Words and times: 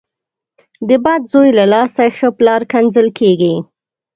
د 0.87 0.89
بد 1.05 1.21
زوی 1.33 1.49
له 1.59 1.65
لاسه 1.73 2.03
ښه 2.17 2.27
پلار 2.37 2.61
کنځل 2.71 3.07
کېږي. 3.19 3.55